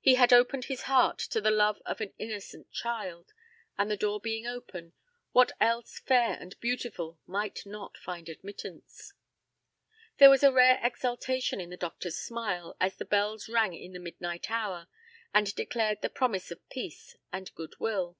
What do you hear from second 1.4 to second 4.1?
the love of an innocent child, and the